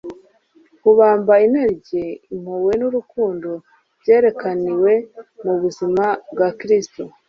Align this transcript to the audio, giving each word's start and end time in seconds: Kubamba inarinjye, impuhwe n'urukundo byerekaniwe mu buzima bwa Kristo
Kubamba 0.81 1.33
inarinjye, 1.45 2.03
impuhwe 2.33 2.73
n'urukundo 2.79 3.49
byerekaniwe 4.01 4.91
mu 5.43 5.53
buzima 5.61 6.05
bwa 6.31 6.47
Kristo 6.59 7.01